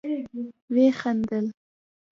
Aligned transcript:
ويې 0.73 0.87
خندل. 0.99 1.45